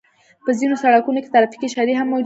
[0.45, 2.19] په ځينو سړکونو کې ترافيکي اشارې هم موجودې وي.